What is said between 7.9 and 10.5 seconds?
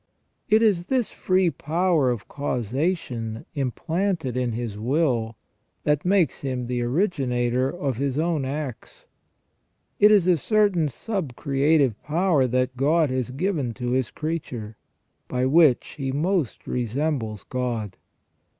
his own acts; it is a